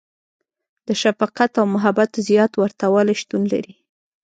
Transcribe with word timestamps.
•د 0.87 0.89
شفقت 1.01 1.51
او 1.59 1.65
محبت 1.75 2.11
زیات 2.27 2.51
ورتهوالی 2.55 3.15
شتون 3.21 3.41
لري. 3.53 3.73